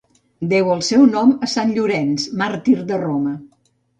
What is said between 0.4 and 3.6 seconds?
Deu el seu nom a sant Llorenç màrtir de Roma.